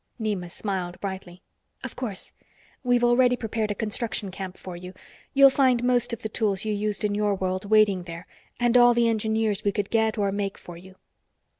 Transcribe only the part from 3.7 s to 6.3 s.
construction camp for you. You'll find most of the